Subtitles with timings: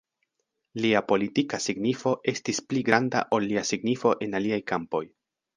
[0.85, 5.05] Lia politika signifo estis pli granda ol lia signifo en aliaj kampoj.